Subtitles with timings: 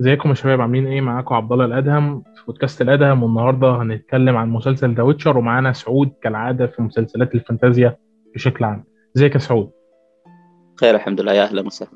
[0.00, 4.50] ازيكم يا شباب؟ عاملين إيه؟ معاكم عبد الله الأدهم في بودكاست الأدهم والنهاردة هنتكلم عن
[4.50, 7.96] مسلسل The Witcher ومعانا سعود كالعادة في مسلسلات الفانتازيا
[8.34, 8.84] بشكل عام.
[9.16, 9.70] ازيك يا سعود؟
[10.80, 11.32] بخير الحمد لله.
[11.32, 11.90] يا أهلا وسهلا.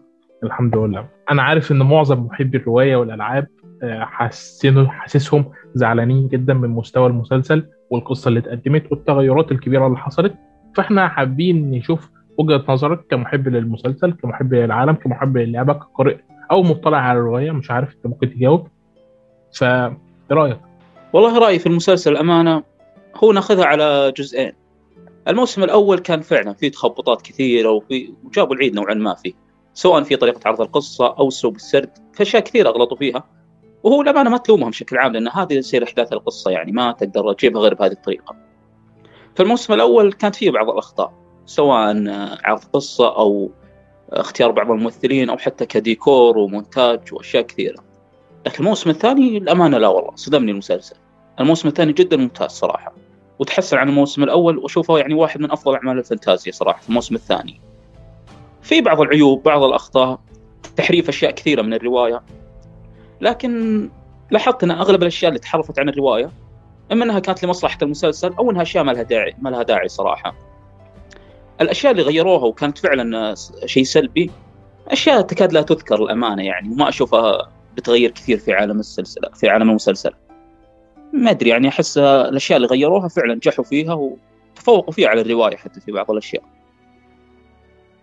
[0.44, 1.08] الحمد لله.
[1.30, 3.46] أنا عارف إن معظم محبي الرواية والألعاب
[3.82, 5.44] آه، حاسين حاسسهم
[5.74, 10.34] زعلانين جدا من مستوى المسلسل والقصة اللي اتقدمت والتغيرات الكبيرة اللي حصلت.
[10.76, 16.16] فإحنا حابين نشوف وجهة نظرك كمحب للمسلسل كمحب للعالم كمحب للعبة كقارئ
[16.50, 18.68] أو مطلع على الرواية مش عارف أنت ممكن تجاوب
[19.58, 19.96] فا
[20.30, 20.60] رأيك؟
[21.12, 22.62] والله رأيي في المسلسل الأمانة
[23.16, 24.52] هو ناخذها على جزئين
[25.28, 29.32] الموسم الأول كان فعلا فيه تخبطات كثيرة وفي وجابوا العيد نوعا ما فيه
[29.74, 33.24] سواء في طريقة عرض القصة أو أسلوب السرد في أشياء كثيرة غلطوا فيها
[33.82, 37.62] وهو الأمانة ما تلومهم بشكل عام لأن هذه تصير أحداث القصة يعني ما تقدر تجيبها
[37.62, 38.36] غير بهذه الطريقة.
[39.34, 41.12] في الموسم الأول كانت فيه بعض الأخطاء
[41.46, 42.04] سواء
[42.44, 43.50] عرض قصة أو
[44.10, 47.84] اختيار بعض الممثلين أو حتى كديكور ومونتاج وأشياء كثيرة.
[48.46, 50.96] لكن الموسم الثاني الأمانة لا والله صدمني المسلسل.
[51.40, 52.94] الموسم الثاني جدا ممتاز صراحة.
[53.38, 57.60] وتحسن عن الموسم الأول وأشوفه يعني واحد من أفضل أعمال الفانتازيا صراحة في الموسم الثاني.
[58.62, 60.20] في بعض العيوب، بعض الأخطاء،
[60.76, 62.22] تحريف أشياء كثيرة من الرواية.
[63.20, 63.90] لكن
[64.30, 66.30] لاحظت أن أغلب الأشياء اللي تحرفت عن الرواية
[66.92, 70.34] إما أنها كانت لمصلحة المسلسل أو أنها أشياء ما لها داعي ما لها داعي صراحة.
[71.60, 74.30] الأشياء اللي غيروها وكانت فعلا شيء سلبي
[74.88, 79.70] أشياء تكاد لا تذكر الأمانة يعني وما أشوفها بتغير كثير في عالم السلسلة في عالم
[79.70, 80.10] المسلسل.
[81.12, 85.80] ما أدري يعني أحس الأشياء اللي غيروها فعلا نجحوا فيها وتفوقوا فيها على الرواية حتى
[85.80, 86.42] في بعض الأشياء.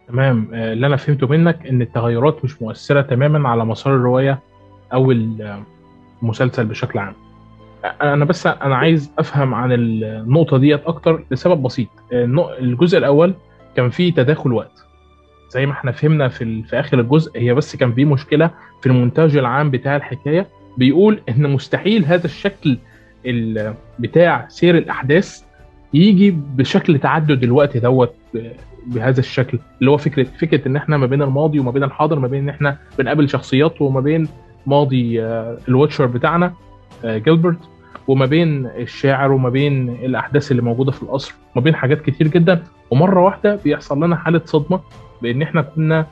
[0.07, 0.49] تمام.
[0.53, 4.39] آه، اللي أنا فهمته منك إن التغيرات مش مؤثرة تماما على مسار الرواية
[4.93, 5.11] أو
[6.21, 7.22] المسلسل بشكل عام.
[7.83, 11.87] أنا بس أنا عايز أفهم عن النقطة ديت أكتر لسبب بسيط.
[12.59, 13.33] الجزء الأول
[13.75, 14.85] كان فيه تداخل وقت.
[15.49, 18.49] زي ما إحنا فهمنا في, في آخر الجزء هي بس كان فيه مشكلة
[18.81, 20.47] في المونتاج العام بتاع الحكاية.
[20.77, 22.77] بيقول إن مستحيل هذا الشكل
[23.99, 25.41] بتاع سير الأحداث
[25.93, 28.13] يجي بشكل تعدد الوقت دوت
[28.87, 29.59] بهذا الشكل.
[29.79, 32.49] اللي هو فكرة فكرة إن إحنا ما بين الماضي وما بين الحاضر ما بين إن
[32.49, 34.27] إحنا بنقابل شخصيات وما بين
[34.67, 36.53] ماضي آه، الواتشر بتاعنا
[37.05, 37.57] جيلبرت.
[37.57, 37.72] آه،
[38.07, 42.63] وما بين الشاعر وما بين الأحداث اللي موجودة في القصر وما بين حاجات كتير جدا.
[42.91, 44.79] ومرة واحدة بيحصل لنا حالة صدمة
[45.21, 46.05] بإن إحنا كنا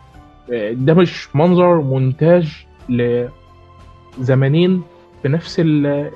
[0.54, 2.66] آه، ده مش منظر مونتاج
[4.20, 4.82] لزمانين
[5.22, 5.60] في نفس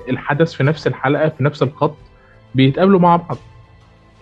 [0.08, 1.96] الحدث في نفس الحلقة في نفس الخط
[2.54, 3.36] بيتقابلوا مع بعض.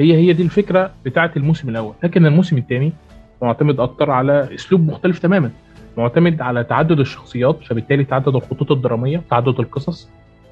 [0.00, 1.94] هي هي دي الفكرة بتاعة الموسم الأول.
[2.04, 2.92] لكن الموسم الثاني
[3.42, 5.50] معتمد أكتر على أسلوب مختلف تماما.
[5.98, 10.10] معتمد على تعدد الشخصيات فبالتالي تعدد الخطوط الدرامية تعدد القصص.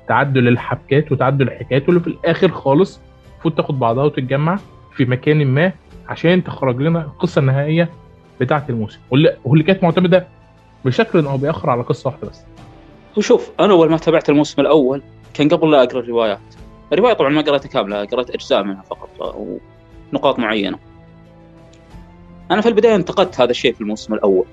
[0.09, 3.01] تعدل الحبكات وتعدل الحكايات واللي في الآخر خالص
[3.33, 4.59] المفروض تاخد بعضها وتتجمع
[4.97, 5.73] في مكان ما
[6.09, 7.91] عشان تخرج لنا القصة النهائية
[8.41, 10.27] بتاعة الموسم واللي, واللي كانت معتمدة
[10.85, 12.43] بشكل أو بآخر على قصة واحدة بس.
[13.17, 15.03] وشوف أنا أول ما تابعت الموسم الأول
[15.35, 16.41] كان قبل لا أقرأ الروايات.
[16.93, 19.37] الرواية طبعا ما قريتها كاملة قريت أجزاء منها فقط
[20.13, 20.79] ونقاط معينة.
[22.51, 24.45] أنا في البداية انتقدت هذا الشيء في الموسم الأول.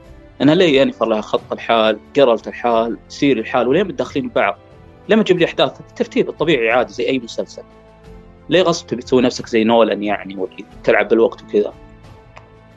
[0.42, 4.58] أنا ليه يعني لها خط الحال، قرلت الحال، سير الحال وليه متداخلين ببعض؟
[5.10, 7.64] لما تجيب لي أحداث الترتيب الطبيعي عادي زي أي مسلسل.
[8.50, 11.74] ليه غصب تبي تسوي نفسك زي نولان يعني واللي تلعب بالوقت وكذا.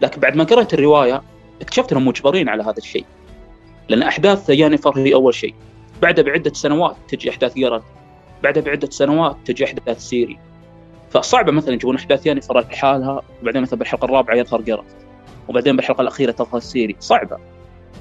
[0.01, 1.23] لكن بعد ما قرأت الرواية
[1.61, 3.05] اكتشفت إنهم مجبرين على هذا الشيء.
[3.89, 5.55] لأن أحداث يانيفر هي أول شيء.
[6.03, 7.85] بعدها بعدة سنوات تجي أحداث جيرالت
[8.43, 10.39] بعدها بعدة سنوات تجي أحداث سيري.
[11.11, 14.97] فصعبة مثلا يجيبون أحداث يانيفر لحالها وبعدين مثلا بالحلقة الرابعة يظهر جيرالت
[15.49, 16.97] وبعدين بالحلقة الأخيرة تظهر سيري.
[17.01, 17.39] صعبة.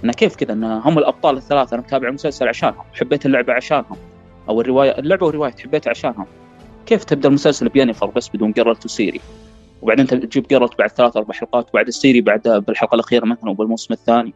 [0.04, 3.98] انه كيف كذا؟ إن هم الأبطال الثلاثة أنا متابع المسلسل عشانهم حبيت اللعبة عشانهم.
[4.52, 6.26] أو الروايه اللعبة والرواية حبيتها عشانهم
[6.86, 9.22] كيف تبدأ المسلسل بيانيفر بس بدون جيرالت وسيري
[9.82, 14.34] وبعدين تجيب جيرالت بعد ثلاث أربع حلقات وبعد السيري بعد بالحلقة الأخيرة مثلا وبالموسم الثاني.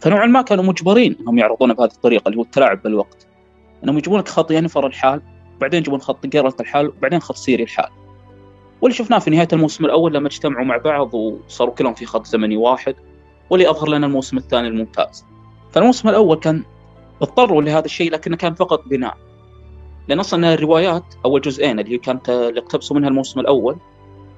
[0.00, 3.26] فنوعا ما كانوا مجبرين إنهم يعرضونه بهذه الطريقة اللي هو التلاعب بالوقت.
[3.84, 5.22] إنهم يجيبون لك خط يانيفر لحال
[5.60, 7.88] بعدين يجيبون خط جيرالت لحال وبعدين خط سيري لحال.
[8.80, 12.56] واللي شفناه في نهاية الموسم الأول لما اجتمعوا مع بعض وصاروا كلهم في خط زمني
[12.56, 12.94] واحد
[13.50, 15.24] واللي أظهر لنا الموسم الثاني الممتاز.
[15.72, 16.62] فالموسم الأول كان
[17.22, 19.16] اضطروا لهذا الشيء لكنه كان فقط بناء.
[20.08, 23.76] لأن أصلا الروايات اول جزئين اللي كانت اللي اقتبسوا منها الموسم الأول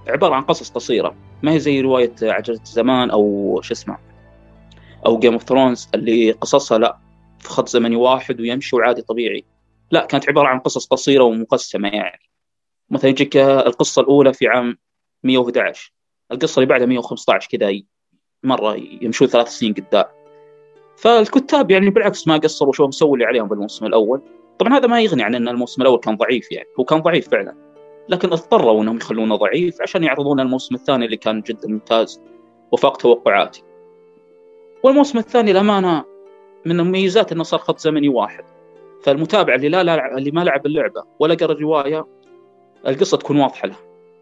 [0.09, 1.15] عبارة عن قصص قصيرة.
[1.43, 3.99] ما هي زي رواية عجلة الزمان أو شو اسمه
[5.07, 6.99] أو Game of Thrones اللي قصصها لا
[7.39, 9.45] في خط زمني واحد ويمشي وعادي طبيعي.
[9.91, 12.21] لا كانت عبارة عن قصص قصيرة ومقسمة يعني.
[12.91, 14.79] مثلا يجيك القصة الأولى في عام
[15.23, 15.93] 111
[16.33, 17.81] القصة اللي بعدها 115 كذا
[18.43, 20.05] مرة يمشون ثلاث سنين قدام.
[20.99, 24.21] فالكتاب يعني بالعكس ما قصروا شو مسوي اللي عليهم بالموسم الأول.
[24.59, 27.55] طبعا هذا ما يغني عن إن الموسم الأول كان ضعيف يعني هو كان ضعيف فعلا.
[28.09, 32.21] لكن اضطروا إنهم يخلونه ضعيف عشان يعرضون الموسم الثاني اللي كان جدا ممتاز
[32.73, 33.63] وفاق توقعاتي.
[34.83, 36.05] والموسم الثاني الامانه
[36.65, 38.45] من المميزات إنه صار خط زمني واحد.
[39.03, 42.07] فالمتابع اللي لا, لا اللي ما لعب اللعبة ولا قرأ الروايه
[42.87, 43.77] القصة تكون واضحة له.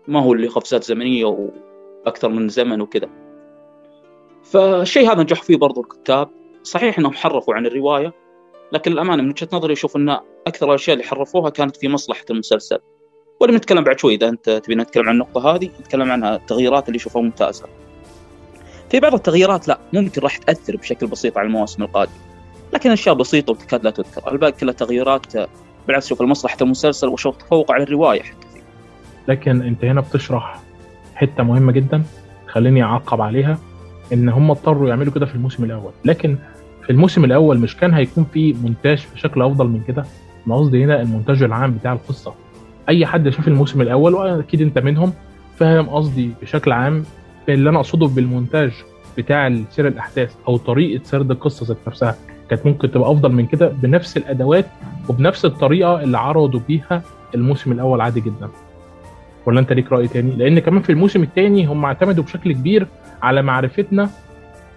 [0.09, 3.09] ما هو اللي قفزات زمنية وأكثر من زمن وكذا.
[4.43, 6.29] فالشيء هذا نجح فيه برضو الكتاب.
[6.67, 8.13] صحيح انهم حرفوا عن الرواية
[8.73, 12.79] لكن الأمانة من وجهة نظري أشوف أن أكثر الأشياء اللي حرفوها كانت في مصلحة المسلسل.
[13.41, 16.97] ولا نتكلم بعد شوي إذا أنت تبي نتكلم عن النقطة هذه نتكلم عنها التغييرات اللي
[16.97, 17.65] اشوفها ممتازة.
[18.91, 22.15] في بعض التغييرات لا ممكن راح تأثر بشكل بسيط على المواسم القادمة.
[22.73, 24.33] لكن أشياء بسيطة وتكاد لا تذكر.
[24.33, 25.37] الباقي كلها تغييرات
[25.87, 28.47] بالعكس شوف لمصلحه المسلسل وشوف تفوق على الرواية حتى.
[28.55, 28.63] فيه.
[29.29, 30.61] لكن أنت هنا بتشرح
[31.15, 32.03] حتة مهمة جدا
[32.47, 33.59] خليني أعقب عليها
[34.13, 35.93] إن هم اضطروا يعملوا كده في الموسم الأول.
[36.05, 36.39] لكن
[36.87, 40.05] في الموسم الأول مش كان هيكون في مونتاج بشكل أفضل من كده؟
[40.47, 42.35] أنا قصدي هنا المونتاج العام بتاع القصة.
[42.89, 45.13] أي حد شاف الموسم الأول وأكيد أنت منهم
[45.57, 47.05] فاهم قصدي بشكل عام.
[47.49, 48.73] اللي أنا أقصده بالمونتاج
[49.19, 52.17] بتاع سير الأحداث أو طريقة سرد القصة ذات نفسها
[52.51, 54.67] كانت ممكن تبقى أفضل من كده بنفس الأدوات
[55.09, 57.03] وبنفس الطريقة اللي عرضوا بيها
[57.35, 58.49] الموسم الأول عادي جدا.
[59.47, 62.87] ولا أنت ليك رأي تاني؟ لأن كمان في الموسم الثاني هم اعتمدوا بشكل كبير
[63.23, 64.11] على معرفتنا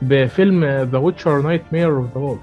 [0.02, 2.42] بفيلم The Witcher Nightmare of the Wolf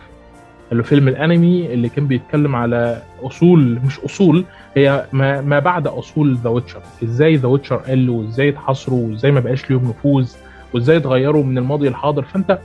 [0.73, 4.45] اللي فيلم الانمي اللي كان بيتكلم على أصول مش أصول
[4.77, 9.41] هي ما, ما بعد أصول The Witcher إزاي The Witcher قلوا وإزاي اتحصروا وإزاي ما
[9.41, 10.33] بقاش ليهم نفوذ
[10.75, 12.59] وإزاي اتغيروا من الماضي للحاضر فأنت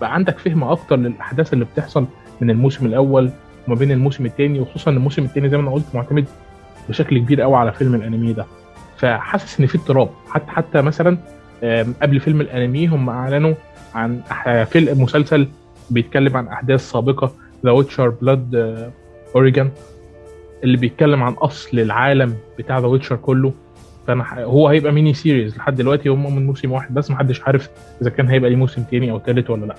[0.00, 2.06] بقى عندك فهم أكتر للأحداث اللي بتحصل
[2.40, 3.30] من الموسم الأول
[3.68, 6.24] وما بين الموسم الثاني وخصوصا الموسم الثاني زي ما أنا قلت معتمد
[6.88, 8.46] بشكل كبير قوي على فيلم الانمي ده.
[8.96, 10.08] فحاسس إن في اضطراب.
[10.30, 11.18] حتى حتى مثلا
[12.02, 13.54] قبل فيلم الانمي هم أعلنوا
[13.94, 14.20] عن
[14.64, 15.48] فيلم مسلسل
[15.90, 17.32] بيتكلم عن أحداث سابقة
[17.64, 18.54] The Witcher Blood
[19.34, 19.70] Origin
[20.64, 23.52] اللي بيتكلم عن أصل العالم بتاع The Witcher كله.
[24.06, 27.68] فأنا هو هيبقى mini series لحد دلوقتي هم من موسم واحد بس محدش عارف
[28.02, 29.76] إذا كان هيبقى ليه موسم تاني أو تالت ولا لأ.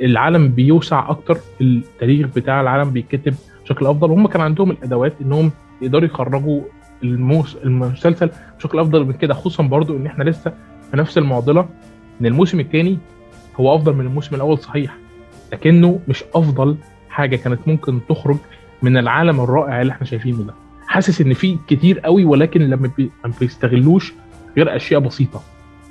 [0.00, 4.10] العالم بيوسع أكتر التاريخ بتاع العالم بيتكتب بشكل أفضل.
[4.10, 5.50] وهم كان عندهم الأدوات إنهم
[5.82, 6.60] يقدروا يخرجوا
[7.02, 10.52] الموس المسلسل بشكل أفضل من كده خصوصا برضو إن إحنا لسه
[10.90, 11.68] في نفس المعضلة.
[12.20, 12.98] إن الموسم الثاني
[13.60, 14.96] هو أفضل من الموسم الأول صحيح
[15.52, 16.76] لكنه مش أفضل
[17.08, 18.36] حاجة كانت ممكن تخرج
[18.82, 20.54] من العالم الرائع اللي إحنا شايفينه ده.
[20.86, 23.10] حاسس إن في كتير قوي ولكن لما بي...
[23.24, 24.12] ما بيستغلوش
[24.56, 25.42] غير أشياء بسيطة.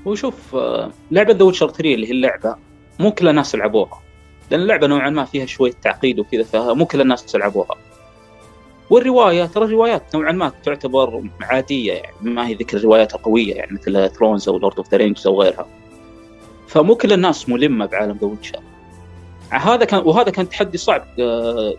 [0.06, 0.56] وشوف
[1.12, 2.56] لعبة The Witcher 3 اللي هي اللعبة
[3.00, 4.00] مو كل الناس لعبوها
[4.52, 7.76] لأن اللعبة نوعا ما فيها شوية تعقيد وكذا فمو كل الناس لعبوها
[8.90, 14.10] والرواية ترى الروايات نوعا ما تعتبر عادية يعني ما هي ذيك الروايات القوية يعني مثل
[14.10, 15.66] Thrones أو Lord of the Rings أو غيرها.
[16.68, 18.60] فمو كل الناس ملمة بعالم The Witcher
[19.52, 21.06] هذا كان وهذا كان تحدي صعب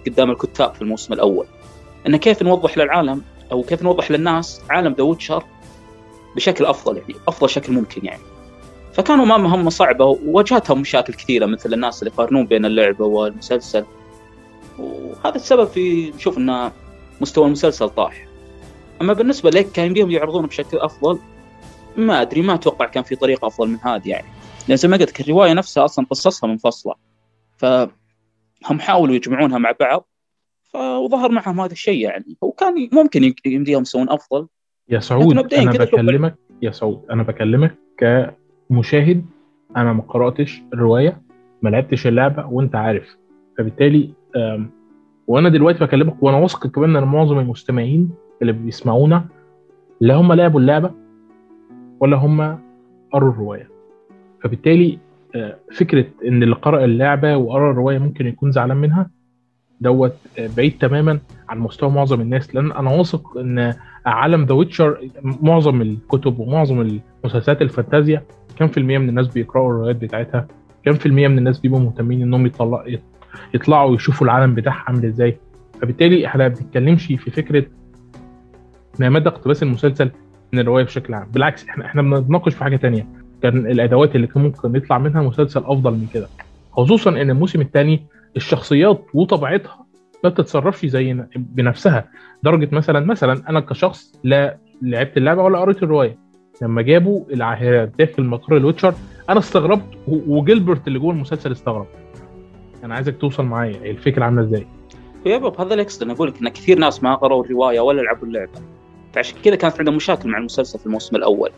[0.06, 1.46] قدام الكتاب في الموسم الأول.
[2.06, 3.22] إن كيف نوضح للعالم
[3.52, 5.44] أو كيف نوضح للناس عالم The Witcher
[6.36, 8.22] بشكل أفضل يعني أفضل شكل ممكن يعني.
[8.92, 13.84] فكانوا امام مهمه صعبة وواجهتهم مشاكل كثيرة مثل الناس اللي يقارنون بين اللعبة والمسلسل.
[14.78, 16.70] وهذا السبب في نشوف إن
[17.20, 18.26] مستوى المسلسل طاح.
[19.02, 21.18] أما بالنسبة لك كان فيهم يعرضونه بشكل أفضل؟
[21.96, 24.26] ما أدري ما أتوقع كان في طريقة أفضل من هذه يعني.
[24.68, 26.94] لأن زي ما قلت الرواية نفسها أصلا قصصها منفصلة.
[27.56, 30.08] فهم حاولوا يجمعونها مع بعض
[30.74, 32.36] وظهر معهم هذا الشيء يعني.
[32.40, 34.48] وكان ممكن يمديهم يسوون أفضل.
[34.88, 39.26] يا سعود أنا بكلمك يا سعود أنا بكلمك كمشاهد
[39.76, 41.22] أنا ما قرأتش الرواية
[41.62, 43.16] ما لعبتش اللعبة وأنت عارف.
[43.58, 44.14] فبالتالي
[45.26, 48.10] وأنا دلوقتي بكلمك وأنا واثق كمان إن معظم المستمعين
[48.42, 49.28] اللي بيسمعونا
[50.00, 50.90] لا هم لعبوا اللعبة
[52.00, 52.58] ولا هم
[53.12, 53.73] قروا الرواية.
[54.44, 54.98] فبالتالي
[55.76, 59.10] فكرة إن اللي قرأ اللعبة وقرأ الرواية ممكن يكون زعلان منها
[59.80, 60.14] دوت
[60.56, 62.54] بعيد تماما عن مستوى معظم الناس.
[62.54, 63.74] لأن أنا واثق إن
[64.06, 68.22] عالم The Witcher معظم الكتب ومعظم المسلسلات الفانتازيا
[68.58, 70.46] كم في المية من الناس بيقرأوا الروايات بتاعتها؟
[70.84, 72.84] كم في المية من الناس بيبقوا مهتمين إنهم يطلع
[73.54, 75.36] يطلعوا ويشوفوا العالم بتاعها عامل إزاي؟
[75.82, 77.66] فبالتالي إحنا ما بنتكلمش في فكرة
[79.00, 80.10] ما مدى اقتباس المسلسل
[80.52, 81.28] من الرواية بشكل عام.
[81.30, 83.23] بالعكس إحنا إحنا بنتناقش في حاجة تانية.
[83.44, 86.28] كان الأدوات اللي كان ممكن يطلع منها مسلسل أفضل من كده.
[86.72, 89.86] خصوصا إن الموسم الثاني الشخصيات وطبيعتها
[90.24, 92.08] ما بتتصرفش زي بنفسها.
[92.42, 96.18] درجة مثلا مثلا أنا كشخص لا لعبت اللعبة ولا قريت الرواية.
[96.62, 98.94] لما جابوا العاهرات داخل مقر الويتشر
[99.30, 101.86] أنا استغربت وجيلبرت اللي جوه المسلسل استغرب.
[102.84, 104.66] أنا عايزك توصل معايا الفكرة عاملة إزاي؟
[105.26, 108.26] يا باب هذا اللي اقصد أقول لك إن كثير ناس ما قرأوا الرواية ولا لعبوا
[108.26, 108.52] اللعبة.
[109.12, 111.50] فعشان كذا كانت عندهم مشاكل مع المسلسل في الموسم الأول.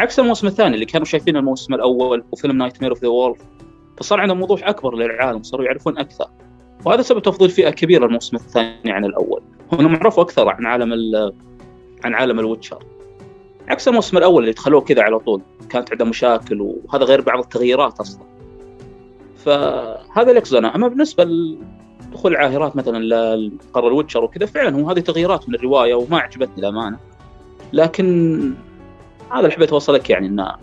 [0.00, 3.38] عكس الموسم الثاني اللي كانوا شايفين الموسم الأول وفيلم Nightmare of the Wolf
[3.96, 6.26] فصار عندهم وضوح أكبر للعالم صاروا يعرفون أكثر.
[6.84, 9.42] وهذا سبب تفضيل فئة كبيرة الموسم الثاني عن الأول.
[9.72, 10.92] هم عرفوا أكثر عن عالم
[12.04, 12.84] عن عالم ال Witcher.
[13.68, 18.00] عكس الموسم الأول اللي دخلوه كذا على طول كانت عنده مشاكل وهذا غير بعض التغييرات
[18.00, 18.22] أصلا.
[19.36, 23.04] فهذا اقصده أما بالنسبة لدخول العاهرات مثلا
[23.34, 26.98] لقرار الوتشر وكذا فعلا هو هذه تغييرات من الرواية وما عجبتني الامانه
[27.72, 28.54] لكن
[29.30, 30.54] هذا اللي حبيت أوصلك يعني إنه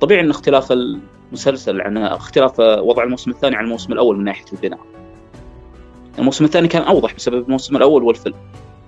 [0.00, 4.80] طبيعي إن اختلاف المسلسل عن اختلاف وضع الموسم الثاني عن الموسم الأول من ناحية البناء.
[6.18, 8.34] الموسم الثاني كان أوضح بسبب الموسم الأول والفيلم.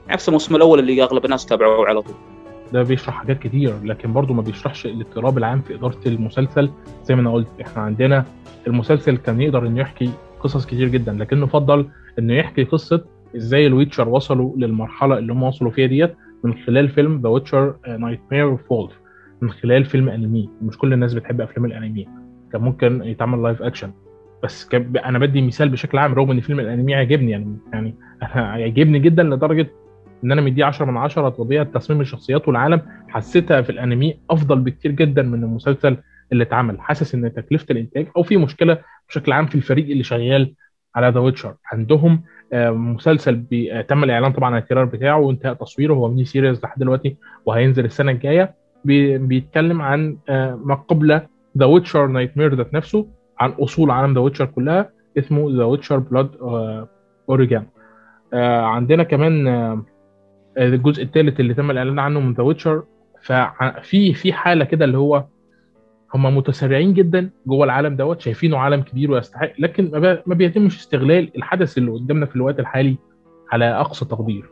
[0.08, 2.14] عكس الموسم الأول اللي أغلب الناس تابعوه على طول.
[2.72, 6.70] ده بيشرح حاجات كتير لكن برضه ما بيشرحش الاضطراب العام في إدارة المسلسل
[7.04, 8.24] زي ما أنا قلت إحنا عندنا
[8.66, 11.88] المسلسل كان يقدر إنه يحكي قصص كتير جدا لكنه فضل
[12.18, 13.04] إنه يحكي قصة
[13.36, 16.14] إزاي ال Witcher وصلوا للمرحلة اللي هم وصلوا فيها ديت
[16.44, 18.92] من خلال فيلم The Witcher Nightmare of the Wolf
[19.40, 20.50] من خلال فيلم أنمي.
[20.62, 22.08] مش كل الناس بتحب أفلام الأنمي.
[22.52, 23.92] كان ممكن يتعمل live action
[24.42, 24.68] بس
[25.04, 29.22] أنا بدي مثال بشكل عام رغم إن فيلم الأنمي عجبني يعني يعني أنا عجبني جدا
[29.22, 29.66] لدرجة
[30.24, 32.82] إن أنا مديه 10 من 10 طبيعه تصميم الشخصيات والعالم.
[33.08, 35.96] حسيتها في الأنمي أفضل بكتير جدا من المسلسل
[36.32, 36.80] اللي اتعمل.
[36.80, 38.78] حاسس إن تكلفة الإنتاج أو في مشكلة
[39.08, 40.54] بشكل عام في الفريق اللي شغال
[40.94, 42.22] على The Witcher عندهم
[42.54, 43.44] مسلسل
[43.88, 45.94] تم الإعلان طبعا عن ال trailer بتاعه وانتهى تصويره.
[45.94, 47.16] هو mini series لحد دلوقتي
[47.46, 48.65] وهينزل السنة الجاية.
[49.18, 50.16] بيتكلم عن
[50.64, 51.20] ما قبل
[51.58, 53.06] The Witcher Nightmare ذات نفسه
[53.40, 56.30] عن أصول عالم The Witcher كلها اسمه The Witcher Blood
[57.28, 57.66] Origin
[58.62, 59.48] عندنا كمان
[60.58, 62.82] الجزء الثالث اللي تم الإعلان عنه من The Witcher
[63.22, 65.24] ففي في حالة كده اللي هو
[66.14, 69.90] هم متسرعين جدا جوه العالم دوت شايفينه عالم كبير ويستحق لكن
[70.26, 72.96] ما بيتمش استغلال الحدث اللي قدامنا في الوقت الحالي
[73.52, 74.44] على أقصى تقدير.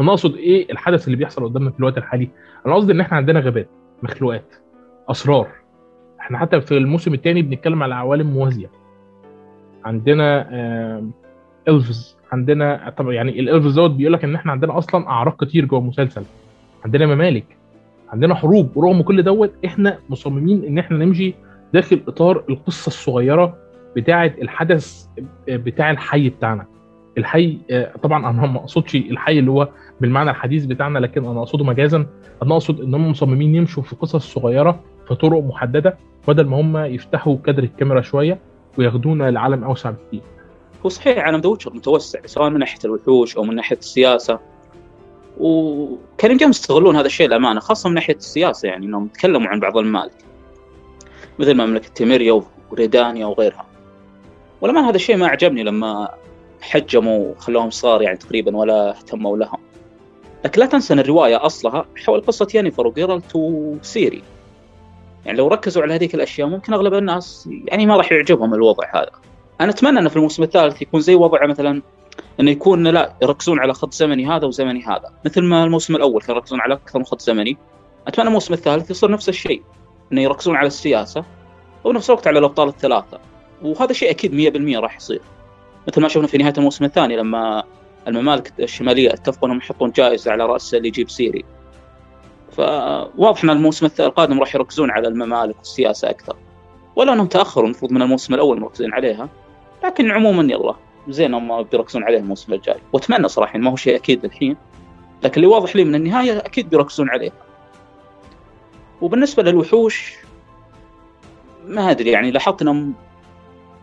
[0.00, 2.28] أنا اقصد إيه الحدث اللي بيحصل قدامنا في الوقت الحالي؟
[2.66, 3.68] أنا قصدي إن إحنا عندنا غابات
[4.02, 4.54] مخلوقات
[5.10, 5.48] أسرار.
[6.20, 8.70] إحنا حتى في الموسم الثاني بنتكلم على عوالم موازية.
[9.84, 10.48] عندنا
[11.68, 15.80] الفز عندنا طبعا يعني الالفز دوت بيقول لك إن إحنا عندنا أصلا أعراق كتير جوه
[15.80, 16.22] المسلسل
[16.84, 17.56] عندنا ممالك.
[18.12, 18.76] عندنا حروب.
[18.76, 21.34] ورغم كل دوت إحنا مصممين إن إحنا نمشي
[21.72, 23.56] داخل إطار القصة الصغيرة
[23.96, 25.06] بتاعة الحدث
[25.48, 26.66] بتاع الحي بتاعنا.
[27.18, 27.58] الحي
[28.02, 29.68] طبعا أنا ما أقصدش الحي اللي هو
[30.00, 32.06] بالمعنى الحديث بتاعنا لكن أنا أقصده مجازا.
[32.42, 35.98] أنا أقصد إن هم مصممين يمشوا في قصص صغيرة في طرق محددة
[36.28, 38.38] بدل ما هم يفتحوا كادر الكاميرا شوية
[38.78, 40.20] وياخدونا لعالم أوسع بكتير.
[40.84, 44.38] هو صحيح عالم ذا متوسع سواء من ناحية الوحوش أو من ناحية السياسة.
[45.38, 49.78] وكانوا يمكن يستغلون هذا الشيء الامانه خاصة من ناحية السياسة يعني إنهم تكلموا عن بعض
[49.78, 50.24] الممالك
[51.38, 53.66] مثل مملكة تيميريا وريدانيا وغيرها.
[54.60, 56.08] والأمان هذا الشيء ما عجبني لما
[56.60, 59.58] حجموا وخلوهم صغار يعني تقريبا ولا اهتموا لهم.
[60.44, 64.22] لكن لا تنسى أن الرواية أصلها حول قصة يانيفر وجيرالت وسيري
[65.26, 69.10] يعني لو ركزوا على هذيك الأشياء ممكن أغلب الناس يعني ما راح يعجبهم الوضع هذا.
[69.60, 71.82] أنا أتمنى انه في الموسم الثالث يكون زي وضع مثلا
[72.40, 75.12] انه يكون لا يركزون على خط زمني هذا وزمني هذا.
[75.24, 77.56] مثل ما الموسم الأول كانوا يركزون على أكثر من خط زمني.
[78.06, 79.62] أتمنى الموسم الثالث يصير نفس الشيء
[80.12, 81.24] انه يركزون على السياسة
[81.84, 83.18] ونفس الوقت على الأبطال الثلاثة.
[83.62, 85.20] وهذا شيء أكيد 100% راح يصير.
[85.88, 87.64] مثل ما شفنا في نهاية الموسم الثاني لما
[88.08, 91.44] الممالك الشمالية اتفقوا انهم يحطون جائزة على رأس اللي يجيب سيري.
[92.52, 96.36] فواضح إن الموسم القادم راح يركزون على الممالك والسياسة أكثر.
[96.96, 99.28] ولا إنهم تأخروا المفروض من الموسم الأول مركزين عليها.
[99.84, 100.74] لكن عموما يلا
[101.08, 102.78] زين هم بيركزون عليه الموسم الجاي.
[102.92, 104.56] وأتمنى صراحة ما هو شيء أكيد الحين.
[105.22, 107.32] لكن اللي واضح لي من النهاية أكيد بيركزون عليها.
[109.00, 110.14] وبالنسبة للوحوش
[111.66, 112.94] ما أدري يعني لاحظت إنهم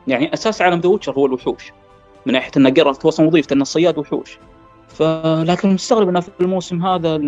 [0.07, 1.71] يعني أساس عالم The Witcher هو الوحوش.
[2.25, 4.37] من ناحية إنه جرالت وصل وظيفته انه صياد وحوش.
[4.87, 7.21] فلكن مستغرب إنه في الموسم هذا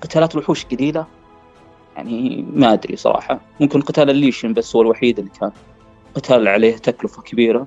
[0.00, 1.06] قتالات الوحوش قليلة؟
[1.96, 3.40] يعني ما أدري صراحة.
[3.60, 5.50] ممكن قتال ال Leshen بس هو الوحيد اللي كان
[6.14, 7.66] قتال عليه تكلفة كبيرة.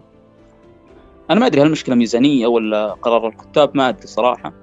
[1.30, 4.54] أنا ما أدري هل المشكلة ميزانية ولا قرار الكتاب ما أدري صراحة.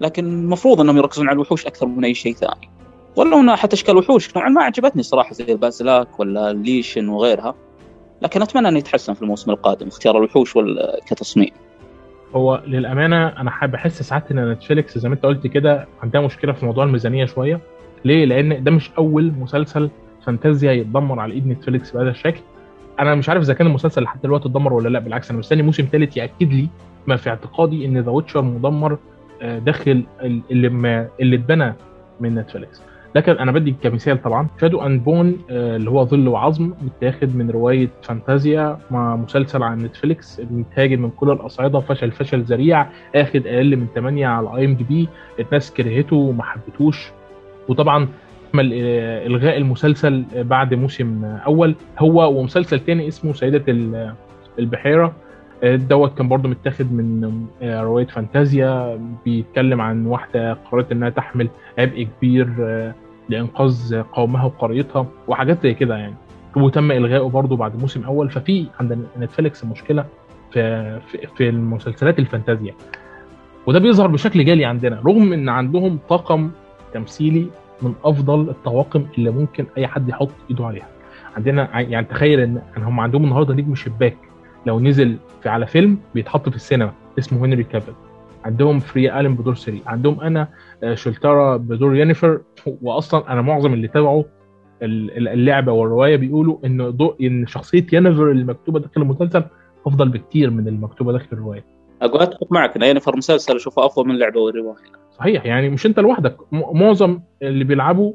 [0.00, 2.70] لكن المفروض إنهم يركزون على الوحوش أكثر من أي شيء ثاني.
[3.16, 7.08] ولو إنه حتى إشكال الوحوش نوعا ما عجبتني صراحة زي ال Basilisk ولا ال Leshen
[7.08, 7.54] وغيرها.
[8.22, 10.54] لكن أتمنى انه يتحسن في الموسم القادم اختيار الوحوش
[11.06, 11.50] كتصميم
[12.34, 16.52] هو للأمانة أنا حابب أحس ساعات إن نتفليكس زي ما أنت قلت كده عندها مشكلة
[16.52, 17.60] في موضوع الميزانية شوية.
[18.04, 19.90] ليه؟ لأن ده مش أول مسلسل
[20.26, 22.40] فانتازيا يتدمر على إيد نتفليكس بهذا الشكل.
[23.00, 25.88] أنا مش عارف إذا كان المسلسل لحد دلوقتي اتدمر ولا لأ بالعكس أنا مستني موسم
[25.92, 26.68] ثالث يأكد لي
[27.06, 28.98] ما في اعتقادي إن The Witcher مدمر
[29.42, 31.74] داخل اللي ما اللي اتبنى
[32.20, 32.82] من نتفليكس.
[33.14, 34.48] لكن أنا بدي كمثال طبعا.
[34.60, 40.40] Shadow and Bone اللي هو ظل وعظم متاخد من رواية فانتازيا مع مسلسل عن نتفليكس
[40.50, 45.08] متهاجم من كل الأصعدة فشل فشل ذريع آخد أقل من 8 على IMDb
[45.40, 47.10] الناس كرهته وما حبتوش
[47.68, 48.08] وطبعا
[48.54, 48.72] عمل
[49.26, 51.74] إلغاء المسلسل بعد موسم أول.
[51.98, 53.64] هو ومسلسل تاني اسمه سيدة
[54.58, 55.12] البحيرة.
[55.64, 61.48] دوت كان برضه متاخد من رواية فانتازيا بيتكلم عن واحدة قررت إنها تحمل
[61.78, 62.48] عبء كبير
[63.28, 66.14] لإنقاذ قومها وقريتها وحاجات زي كده يعني.
[66.56, 68.30] وتم إلغائه برضه بعد موسم أول.
[68.30, 70.04] ففي عند نتفليكس مشكلة
[70.52, 71.00] في,
[71.36, 72.74] في المسلسلات الفانتازيا.
[73.66, 75.00] وده بيظهر بشكل جالي عندنا.
[75.06, 76.50] رغم إن عندهم طاقم
[76.94, 77.46] تمثيلي
[77.82, 80.88] من أفضل الطواقم اللي ممكن أي حد يحط إيده عليها.
[81.36, 84.16] عندنا يعني تخيل إن هم عندهم النهارده نجم شباك.
[84.66, 87.94] لو نزل في على فيلم بيتحط في السينما اسمه هنري كافيل
[88.44, 89.82] عندهم فريا ألين بدور سيري.
[89.86, 90.48] عندهم أنيا
[90.82, 92.40] آه، شالوترا بدور يانيفر
[92.82, 94.22] واصلا أنا معظم اللي تابعوا
[94.82, 99.44] اللعبة والرواية بيقولوا إن إن شخصية يانيفر اللي مكتوبة داخل المسلسل
[99.86, 101.64] أفضل بكتير من المكتوبه داخل الرواية.
[102.02, 104.76] أقول أتفق معك إن يانيفر مسلسل أشوفه افضل من اللعبه والرواية.
[105.10, 106.36] صحيح يعني مش أنت لوحدك.
[106.52, 108.12] معظم اللي بيلعبوا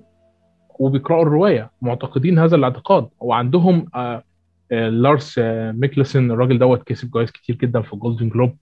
[0.79, 3.07] وبيقرأوا الرواية معتقدين هذا الاعتقاد.
[3.19, 4.23] وعندهم آه
[4.71, 8.57] لارس آه ميكلسون الراجل دوت كسب جوائز كتير جدا في ال Golden Globe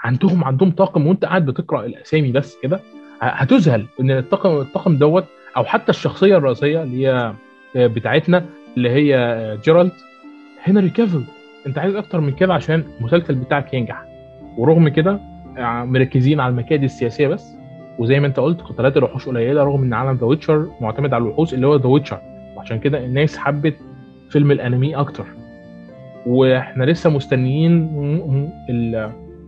[0.00, 2.80] عندهم عندهم طاقم وانت قاعد بتقرأ الأسامي بس كده
[3.20, 5.24] هتذهل إن الطاقم الطاقم دوت
[5.56, 7.34] أو حتى الشخصية الرئيسية اللي هي
[7.76, 8.44] آه، بتاعتنا
[8.76, 9.92] اللي هي آه، جيرالت
[10.62, 11.22] هنري كافل
[11.66, 14.04] أنت عايز أكتر من كده عشان المسلسل بتاعك ينجح.
[14.58, 15.20] ورغم كده
[15.58, 17.58] آه، مركزين على المكائد السياسية بس.
[17.98, 21.54] وزي ما أنت قلت قتالات الوحوش قليلة رغم إن عالم The Witcher معتمد على الوحوش
[21.54, 22.20] اللي هو The Witcher
[22.56, 23.76] وعشان كده الناس حبت
[24.30, 25.26] فيلم الأنمي أكتر.
[26.26, 27.88] وإحنا لسه مستنيين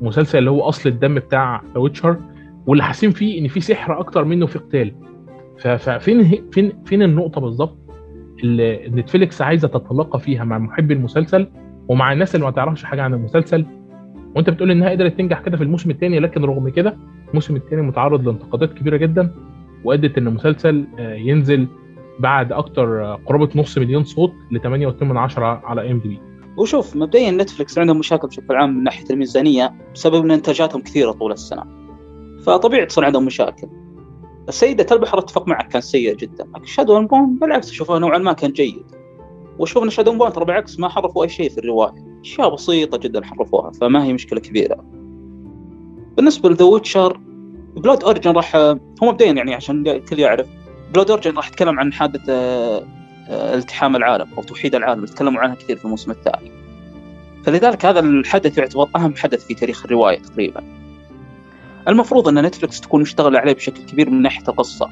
[0.01, 2.17] المسلسل اللي هو أصل الدم بتاع Witcher
[2.67, 4.93] واللي حاسين فيه إن في سحر أكتر منه في قتال.
[5.59, 6.23] ففين
[6.53, 7.79] فين فين النقطة بالظبط
[8.45, 11.47] اللي نتفليكس عايزة تتلاقى فيها مع محبي المسلسل
[11.89, 13.67] ومع الناس اللي ما تعرفش حاجة عن المسلسل؟
[14.37, 16.97] وأنت بتقول إنها قدرت تنجح كده في الموسم الثاني لكن رغم كده
[17.29, 19.31] الموسم الثاني متعرض لانتقادات كبيرة جدا
[19.85, 21.67] وأدت إن المسلسل آه، ينزل
[22.19, 26.21] بعد أكتر آه، قرابة نص مليون صوت ل 8.8 على IMDb.
[26.61, 31.33] وشوف مبدئيا نتفلكس عندهم مشاكل بشكل عام من ناحية الميزانية بسبب إن إنتاجاتهم كثيرة طول
[31.33, 31.65] السنة.
[32.47, 33.69] فطبيعي تصير عندهم مشاكل.
[34.49, 36.45] السيدة البحر اتفق معك كان سيء جدا.
[36.55, 38.85] لكن Shadow Bone بالعكس اشوفه نوعا ما كان جيد.
[39.59, 42.21] واشوف إن Shadow Bone ترى بالعكس ما حرفوا أي شيء في الرواية.
[42.21, 44.85] أشياء بسيطة جدا حرفوها فما هي مشكلة كبيرة.
[46.17, 47.21] بالنسبة ل The Witcher
[47.77, 50.47] Blood Origin راح هو مبدئيا يعني عشان الكل يعرف
[50.95, 53.00] Blood Origin راح يتكلم عن حادثة
[53.31, 56.53] التحام العالم أو توحيد العالم تكلموا عنها كثير في الموسم الثاني
[57.45, 60.65] فلذلك هذا الحدث يعتبر أهم حدث في تاريخ الرواية تقريبا.
[61.89, 64.91] المفروض أن نتفلكس تكون مشتغله عليه بشكل كبير من ناحية القصة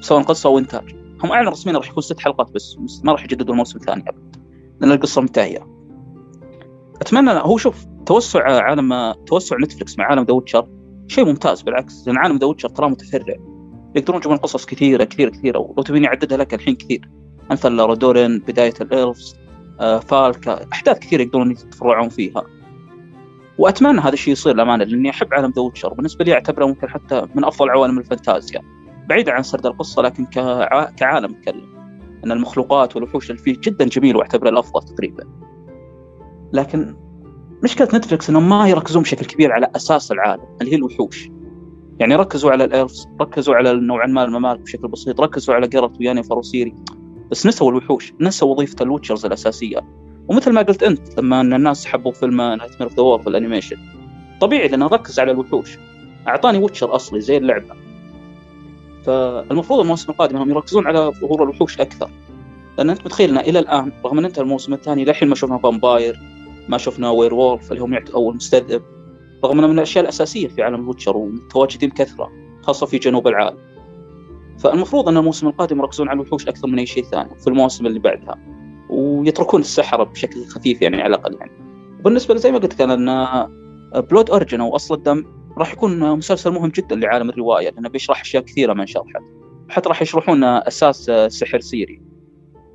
[0.00, 0.96] سواء قصة أو إنتاج.
[1.24, 4.40] هم اعلنوا رسميا راح يكون ست حلقات بس ما راح يجددوا الموسم الثاني ابدا
[4.80, 5.66] لأن القصة منتهيه
[7.00, 10.68] أتمنى هو شوف توسع عالم توسع نتفلكس مع عالم The Witcher
[11.08, 13.36] شيء ممتاز بالعكس لأن عالم The Witcher متفرع.
[13.94, 17.08] يقدرون يجيبون قصص كثيرة كثيرة كثيرة ولو تبيني اعددها لك الحين كثير.
[17.50, 19.36] امثال رودورين بداية ال Elves
[19.80, 22.44] آه، فالكا أحداث كثيرة يقدرون يتفرعون فيها.
[23.58, 25.94] وأتمنى هذا الشيء يصير للأمانة لأني أحب عالم The Witcher.
[25.94, 28.62] بالنسبة لي أعتبره ممكن حتى من أفضل عوالم الفانتازيا.
[29.08, 30.84] بعيدا عن سرد القصة لكن كع...
[30.90, 31.76] كعالم اتكلم
[32.24, 35.24] أن المخلوقات والوحوش اللي فيه جدا جميل وأعتبره الأفضل تقريبا.
[36.52, 36.96] لكن
[37.64, 41.30] مشكلة نتفلكس إنهم ما يركزون بشكل كبير على أساس العالم اللي هي الوحوش.
[41.98, 46.00] يعني ركزوا على ال Elves ركزوا على نوعا ما الممالك بشكل بسيط ركزوا على جيرالت
[46.00, 46.74] ويانيفر وسيري
[47.30, 49.80] بس نسوا الوحوش نسوا وظيفة ال Witchers الأساسية.
[50.28, 53.76] ومثل ما قلت أنت لما إن الناس حبوا فيلم Nightmare of the ال animation
[54.40, 55.78] طبيعي لأنه ركز على الوحوش.
[56.28, 57.74] أعطاني Witcher أصلي زي اللعبة.
[59.04, 62.10] فالمفروض الموسم القادم انهم يركزون على ظهور الوحوش أكثر.
[62.78, 66.20] لأن أنت متخيل إلى الآن رغم إن أنت الموسم الثاني للحين ما شفنا vampire
[66.68, 68.82] ما شفنا werewolf اللي هم أو المستذئب
[69.44, 72.30] رغم انه من الأشياء الأساسية في عالم ال Witcher ومتواجدين بكثره
[72.62, 73.58] خاصة في جنوب العالم.
[74.58, 77.98] فالمفروض أن الموسم القادم يركزون على الوحوش أكثر من أي شيء ثاني في المواسم اللي
[77.98, 78.38] بعدها
[78.90, 81.52] ويتركون السحرة بشكل خفيف يعني على الأقل يعني.
[82.04, 83.46] بالنسبة زي ما قلت كان أن
[84.00, 85.24] Blood Origin أو أصل الدم
[85.58, 89.22] راح يكون مسلسل مهم جدا لعالم الرواية لأنه بيشرح أشياء كثيرة ما انشرحت
[89.68, 92.02] حتى راح يشرحون أساس سحر سيري.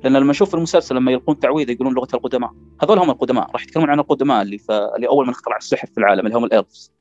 [0.04, 2.50] لأن لما أشوف المسلسل لما يلقون تعويذه يقولون لغة القدماء
[2.82, 4.70] هذول هم القدماء راح يتكلمون عن القدماء اللي, ف...
[4.70, 6.92] اللي أول من اخترع السحر في العالم اللي هم ال Elves